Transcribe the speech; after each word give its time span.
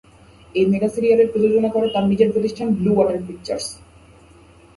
এই 0.55 0.65
মেগা 0.65 0.89
সিরিয়ালের 0.89 1.31
প্রযোজনা 1.31 1.69
করে 1.69 1.87
তার 1.93 2.05
নিজের 2.07 2.29
প্রতিষ্ঠান, 2.33 2.67
ব্লু 2.73 2.91
ওয়াটার 2.95 3.17
পিকচারস। 3.27 3.67